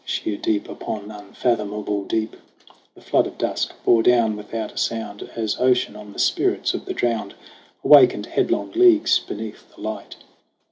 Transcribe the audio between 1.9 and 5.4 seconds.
deep The flood of dusk bore down without a sound,